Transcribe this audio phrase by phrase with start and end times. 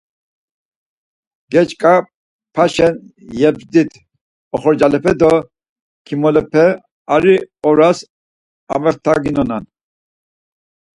[1.51, 2.95] Geç̆k̆apaşen
[3.39, 3.95] yebzdipt,
[4.53, 5.33] oxorcalepe do
[6.05, 6.65] kimolepe
[7.13, 7.35] ari
[7.67, 7.99] oras
[8.73, 9.63] amaxtaginonan.